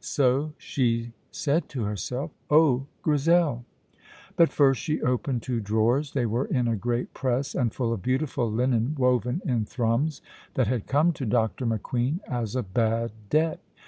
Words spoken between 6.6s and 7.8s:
a great press and